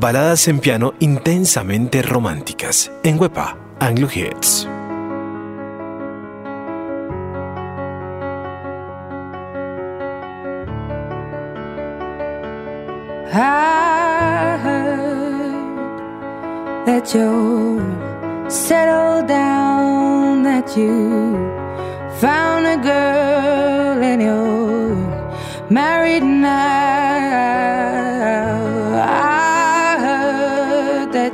[0.00, 4.68] Baladas en piano intensamente románticas en Wepa Anglo Hits.
[13.32, 15.16] I heard
[16.86, 17.82] that you're
[18.48, 21.34] settled down, that you
[22.20, 24.94] found a girl and you're
[25.68, 26.97] married now.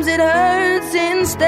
[0.00, 1.40] Sometimes it hurts instead.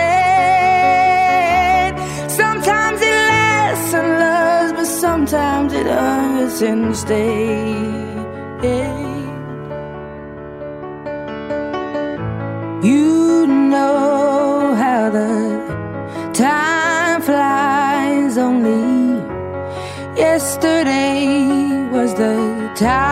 [2.30, 7.22] Sometimes it lasts and loves, but sometimes it hurts instead.
[12.84, 19.22] You know how the time flies only.
[20.16, 23.11] Yesterday was the time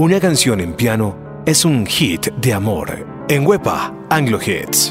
[0.00, 4.89] Una canción en piano es un hit de amor en Wepa Anglo Hits.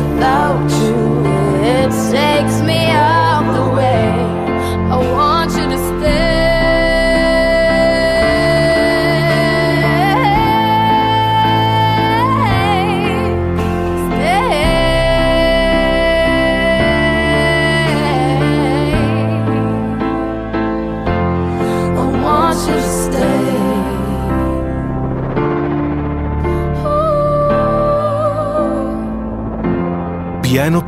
[0.00, 0.29] the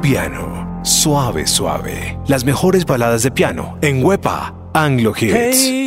[0.02, 0.80] piano.
[0.82, 2.18] Suave, suave.
[2.26, 5.81] Las mejores baladas de piano en Wepa Anglo Hits.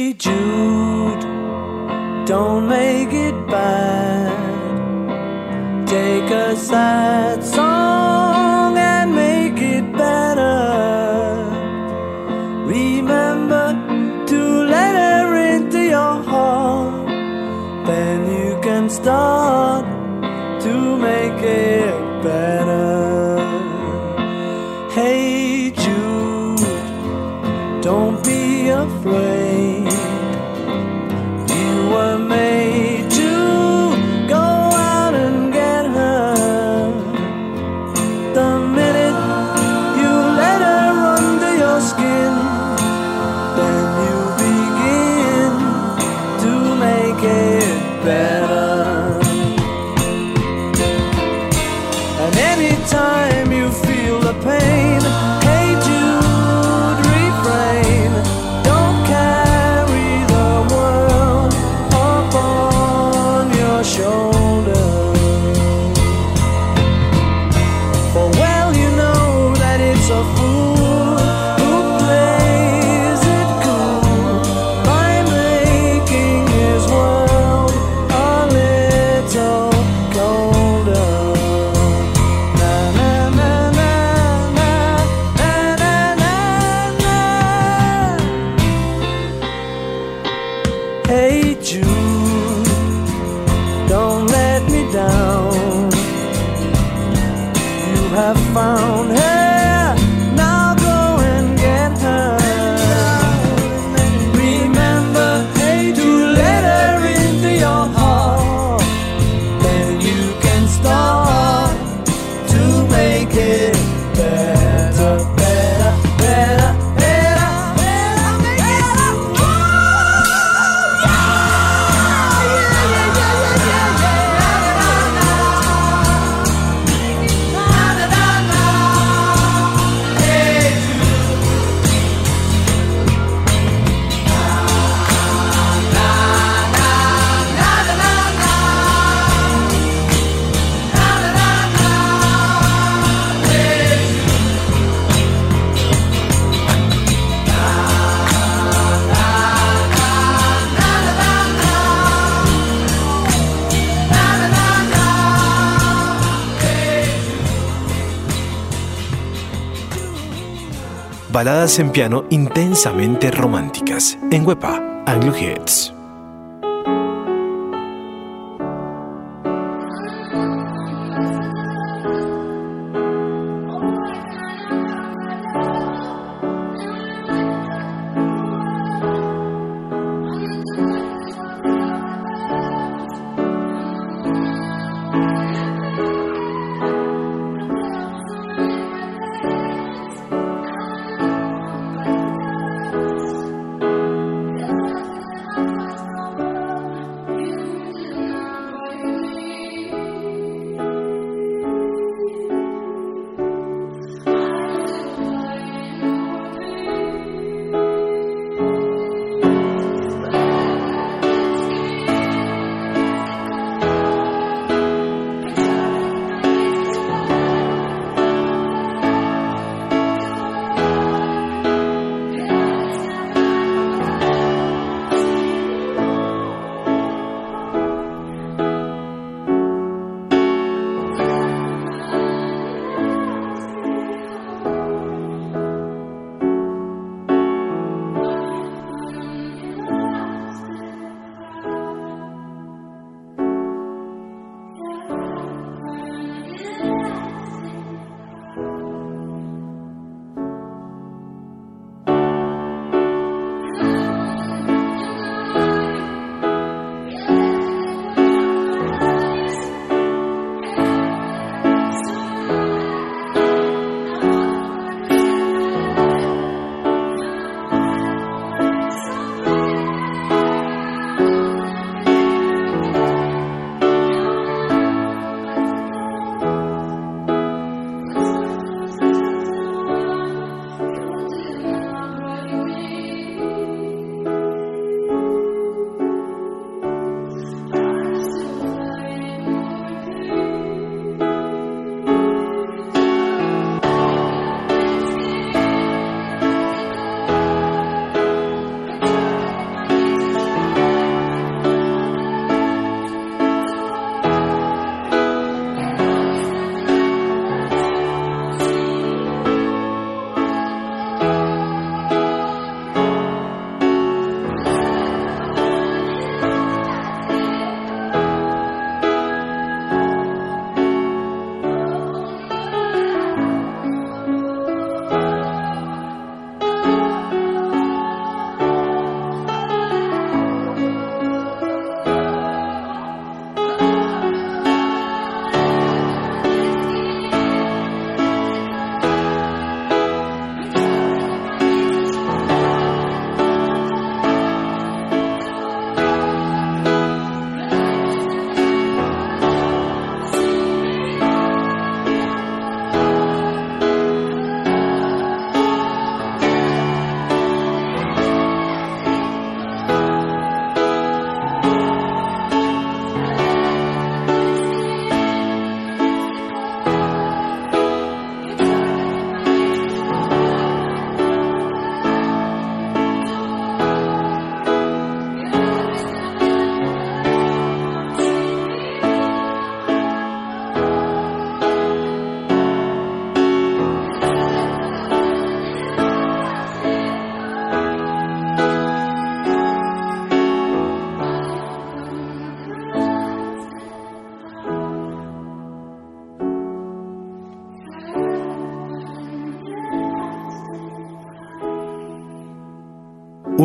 [161.35, 164.17] Baladas en piano intensamente románticas.
[164.31, 165.94] En Wepa, Anglo Hits.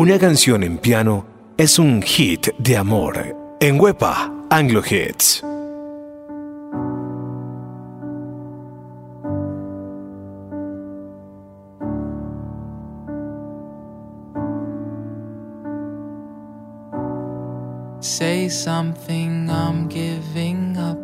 [0.01, 1.27] Una canción en piano
[1.57, 3.37] es un hit de amor.
[3.59, 5.43] En Wepa, Anglo Hits.
[17.99, 21.00] Say something, I'm giving up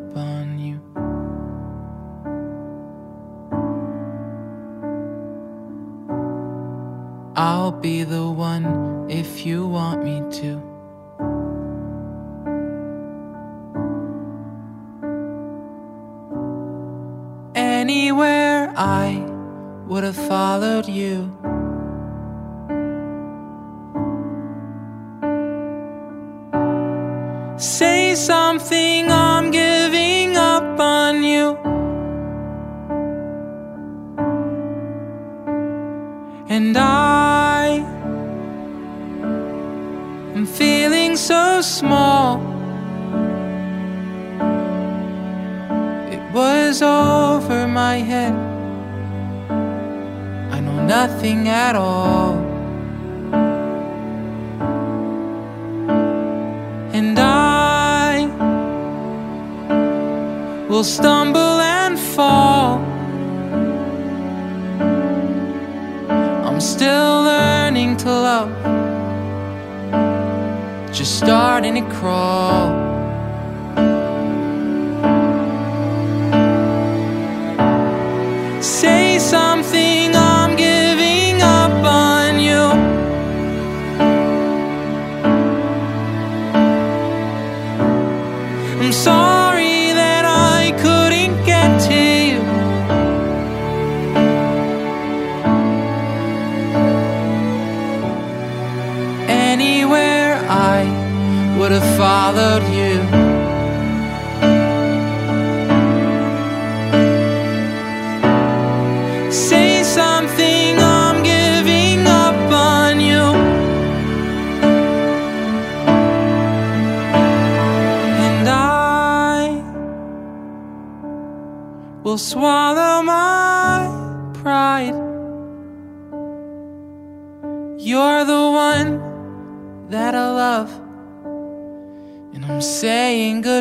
[102.34, 102.87] bothered you.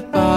[0.00, 0.35] goodbye.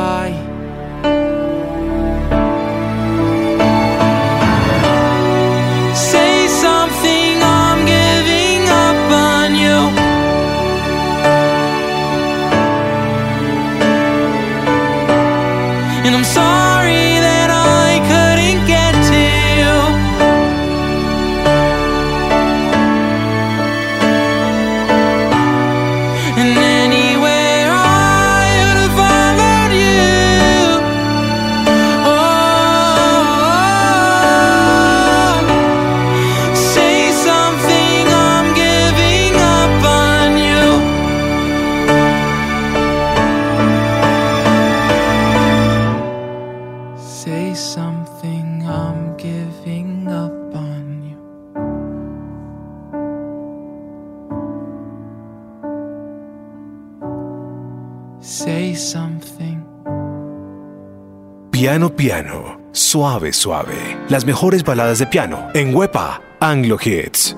[61.79, 67.37] Piano Piano, Suave Suave, las mejores baladas de piano en Wepa Anglo Hits.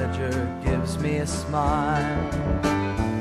[0.00, 2.30] Manager gives me a smile.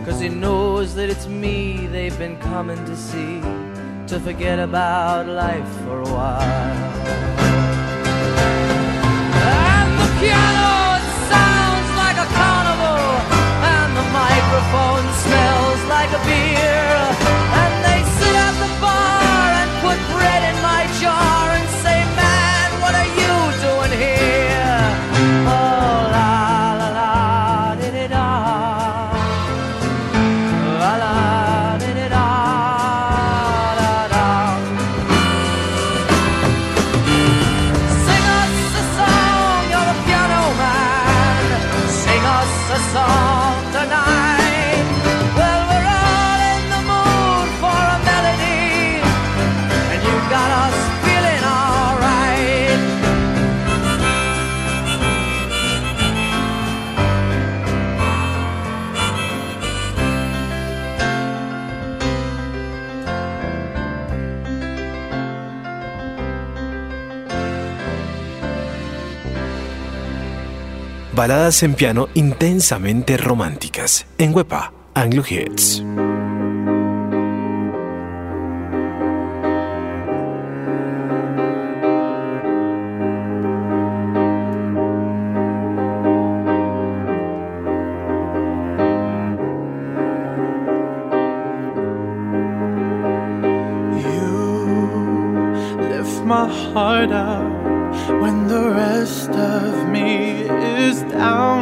[0.05, 3.41] Cause he knows that it's me they've been coming to see,
[4.07, 6.91] to forget about life for a while.
[9.59, 13.03] And the piano sounds like a carnival,
[13.75, 16.91] and the microphone smells like a beer.
[17.61, 21.49] And they sit at the bar and put bread in my jar
[71.19, 74.07] Baladas en piano intensamente románticas.
[74.17, 75.83] En Wepa, Anglo Hits.
[96.25, 97.58] My heart up
[98.21, 100.41] when the rest of me
[100.83, 101.61] is down.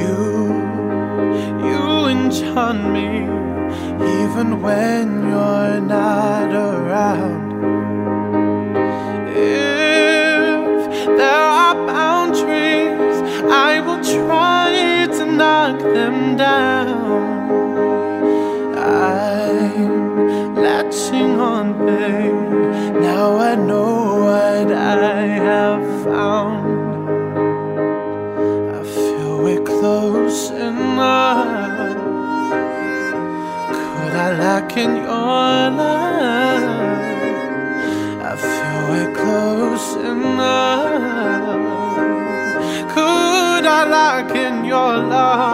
[0.00, 0.18] You,
[1.66, 3.08] you enchant me
[4.20, 7.33] even when you're not around.
[34.76, 36.64] In your life.
[38.22, 40.94] I feel we're close enough.
[42.94, 45.53] Could I lack in your love?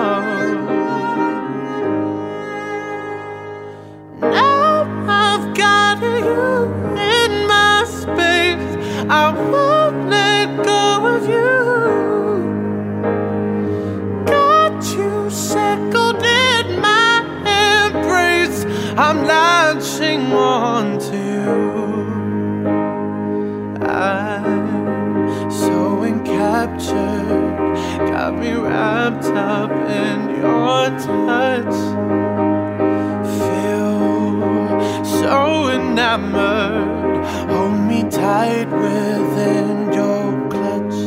[36.11, 40.99] Hold me tight within your clutch.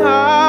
[0.00, 0.41] I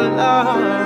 [0.00, 0.81] love.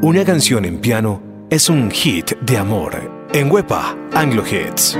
[0.00, 2.94] Una canción en piano es un hit de amor
[3.32, 4.96] en Wepa Anglo Hits.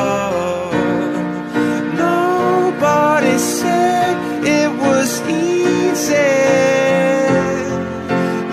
[1.94, 6.14] Nobody said it was easy.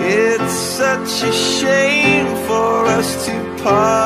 [0.04, 4.03] It's such a shame for us to part.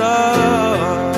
[0.00, 1.09] star.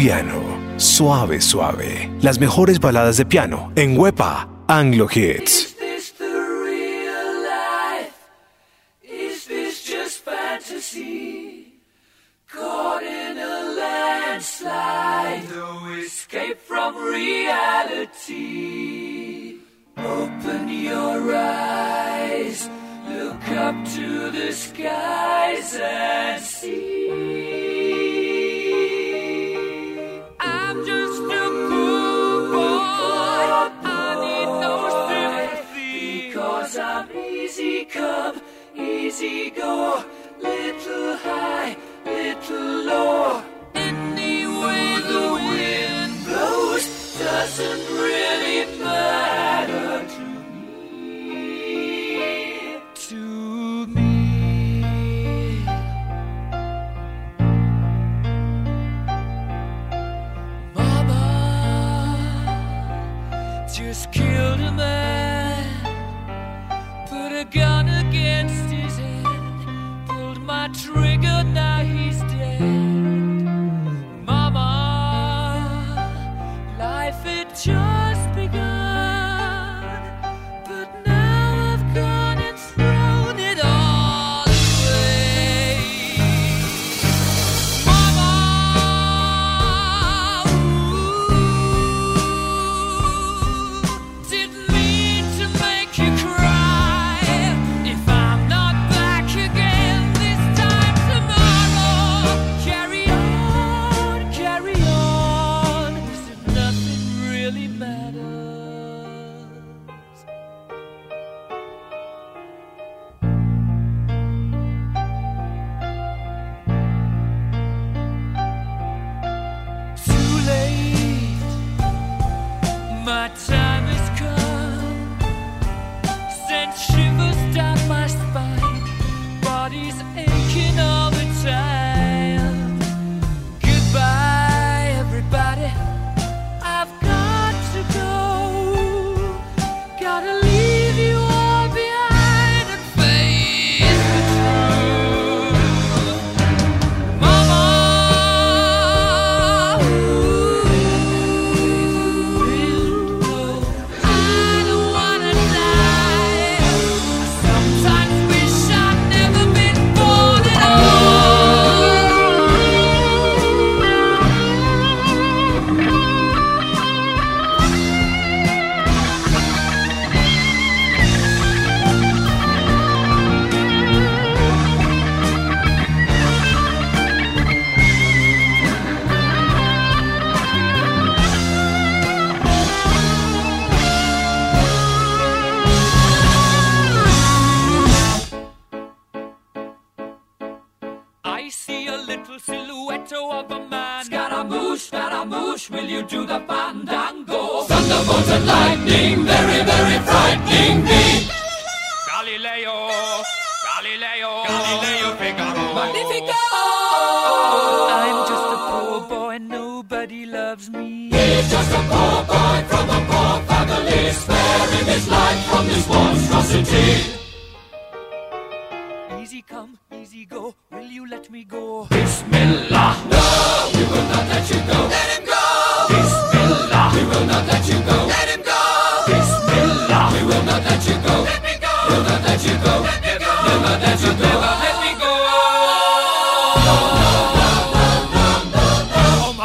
[0.00, 0.32] piano.
[0.78, 2.10] Suave, suave.
[2.22, 5.69] Las mejores baladas de piano en Wepa Anglo Hits.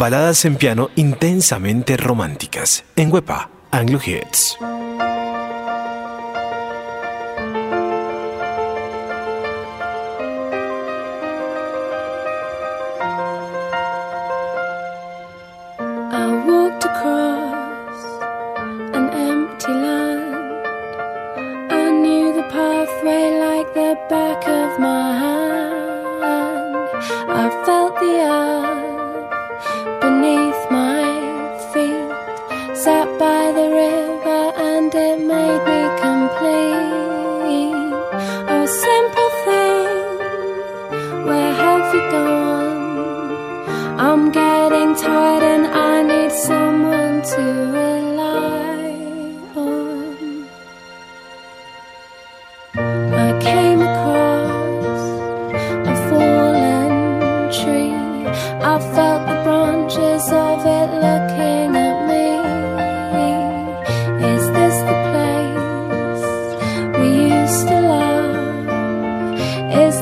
[0.00, 2.84] Baladas en piano intensamente románticas.
[2.96, 4.56] En Wepa, Anglo Hits.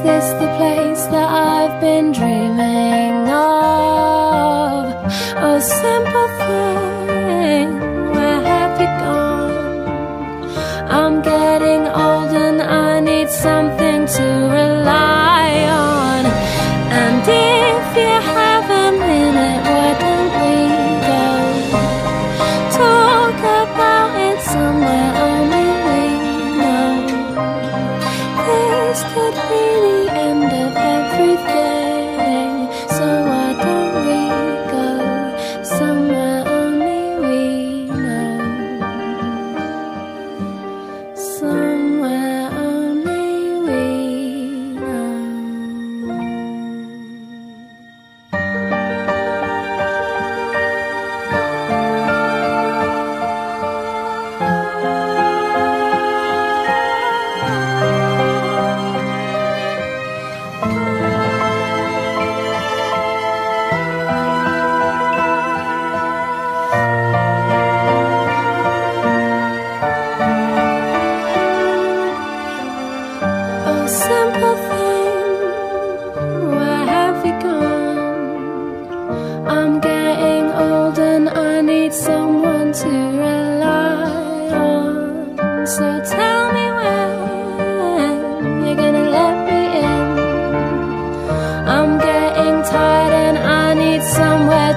[0.08, 2.47] this the place that I've been dreaming?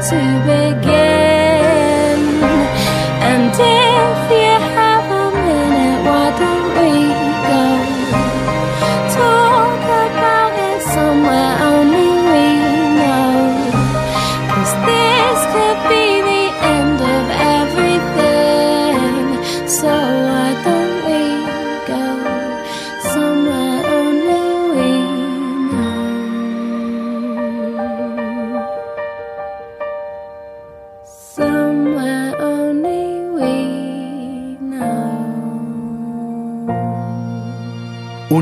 [0.02, 0.91] 最袂记。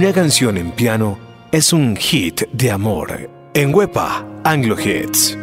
[0.09, 1.19] Una canción en piano
[1.51, 3.29] es un hit de amor.
[3.53, 5.37] En Wepa, Anglo Hits.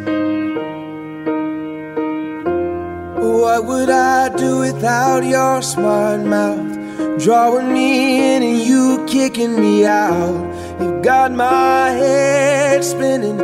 [3.15, 6.77] What would I do without your smart mouth?
[7.17, 10.35] Drawing me in and you kicking me out.
[10.81, 13.37] You've got my head spinning,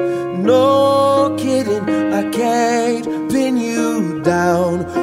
[0.43, 1.87] no kidding.
[2.13, 5.02] I can't pin you down.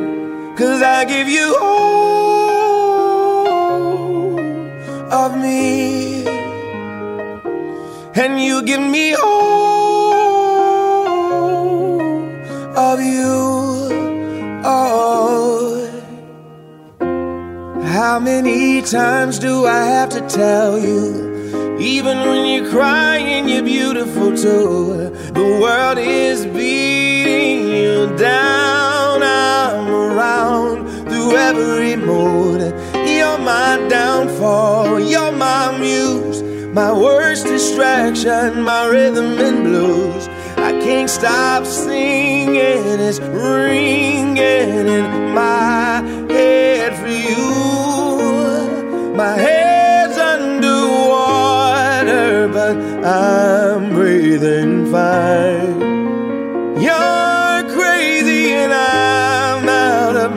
[0.61, 2.69] Cause I give you all
[5.11, 6.23] of me,
[8.13, 10.21] and you give me all
[12.77, 13.33] of you.
[14.63, 15.89] Oh,
[17.81, 21.79] how many times do I have to tell you?
[21.79, 25.09] Even when you're crying, you're beautiful too.
[25.33, 28.80] The world is beating you down.
[30.21, 32.61] Through every mood.
[33.09, 36.43] You're my downfall, you're my muse,
[36.75, 40.27] my worst distraction, my rhythm and blues.
[40.57, 49.15] I can't stop singing, it's ringing in my head for you.
[49.15, 50.87] My head's underwater,
[52.47, 55.90] but I'm breathing fine.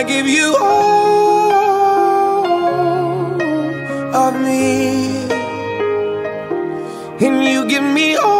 [0.00, 1.90] I give you all
[4.24, 5.28] of me.
[7.20, 8.39] And you give me all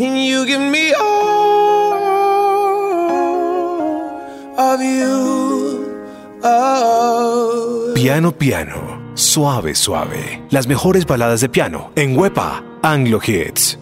[0.00, 1.94] And you give me all
[4.58, 5.86] of you.
[6.42, 7.92] Oh.
[7.94, 10.42] Piano Piano, suave suave.
[10.50, 13.78] Las mejores baladas de piano en Wepa Anglo Hits.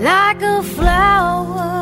[0.00, 1.79] like a flower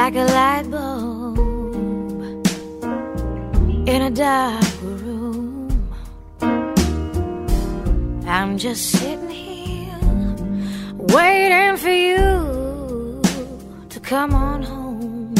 [0.00, 1.38] like a light bulb
[3.92, 5.92] in a dark room.
[8.36, 10.00] I'm just sitting here
[11.16, 13.20] waiting for you
[13.88, 15.34] to come on home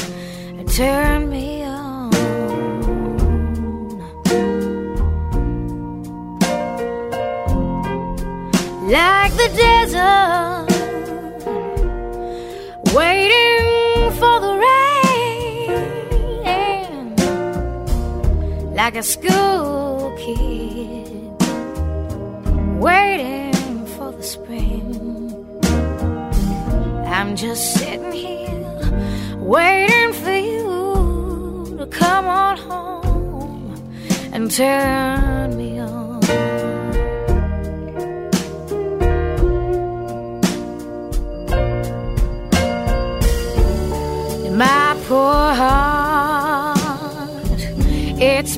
[0.58, 2.10] and turn me on.
[8.96, 10.66] like the desert,
[12.96, 13.57] waiting
[18.78, 21.10] like a school kid,
[22.78, 24.94] waiting for the spring.
[27.04, 33.74] I'm just sitting here, waiting for you to come on home
[34.32, 36.20] and turn me on.
[44.56, 45.77] my poor heart.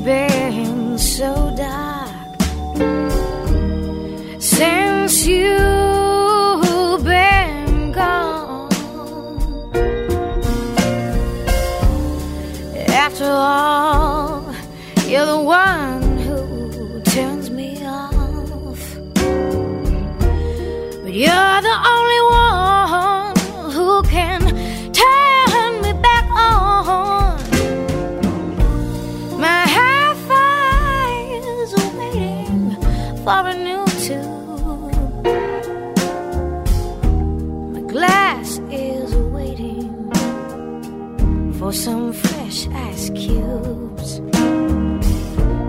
[0.03, 1.49] Been so
[41.71, 44.21] for some fresh ice cubes.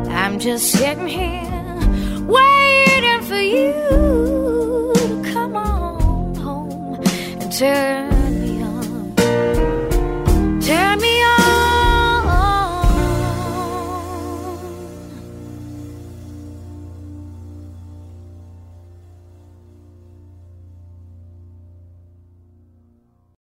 [0.10, 1.78] I'm just sitting here
[2.26, 7.04] waiting for you to come on home
[7.40, 8.01] and turn